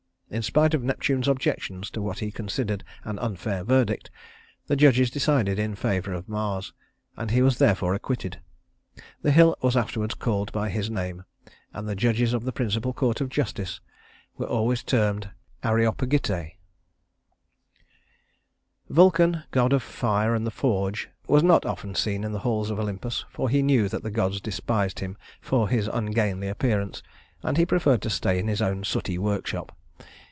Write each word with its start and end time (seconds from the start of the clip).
In 0.33 0.41
spite 0.43 0.73
of 0.73 0.81
Neptune's 0.81 1.27
objections 1.27 1.91
to 1.91 2.01
what 2.01 2.19
he 2.19 2.31
considered 2.31 2.85
an 3.03 3.19
unfair 3.19 3.65
verdict, 3.65 4.09
the 4.67 4.77
judges 4.77 5.11
decided 5.11 5.59
in 5.59 5.75
favor 5.75 6.13
of 6.13 6.29
Mars, 6.29 6.71
and 7.17 7.31
he 7.31 7.41
was 7.41 7.57
therefore 7.57 7.93
acquitted. 7.93 8.39
The 9.23 9.31
hill 9.33 9.57
was 9.61 9.75
afterwards 9.75 10.13
called 10.13 10.49
by 10.53 10.69
his 10.69 10.89
name, 10.89 11.25
and 11.73 11.85
the 11.85 11.97
judges 11.97 12.31
of 12.33 12.45
the 12.45 12.53
principal 12.53 12.93
court 12.93 13.19
of 13.19 13.27
justice 13.27 13.81
were 14.37 14.45
always 14.45 14.83
termed 14.83 15.31
areopagitæ. 15.65 16.43
III 16.45 16.57
Vulcan, 18.89 19.43
god 19.51 19.73
of 19.73 19.83
fire 19.83 20.33
and 20.33 20.47
the 20.47 20.49
forge, 20.49 21.09
was 21.27 21.43
not 21.43 21.65
often 21.65 21.93
seen 21.93 22.23
in 22.23 22.31
the 22.31 22.39
halls 22.39 22.69
of 22.69 22.79
Olympus, 22.79 23.25
for 23.29 23.49
he 23.49 23.61
knew 23.61 23.89
that 23.89 24.01
the 24.01 24.09
gods 24.09 24.39
despised 24.39 24.99
him 25.01 25.17
for 25.41 25.67
his 25.67 25.89
ungainly 25.89 26.47
appearance, 26.47 27.03
and 27.43 27.57
he 27.57 27.65
preferred 27.65 28.01
to 28.03 28.09
stay 28.09 28.39
in 28.39 28.47
his 28.47 28.61
own 28.61 28.85
sooty 28.85 29.17
workshop. 29.17 29.75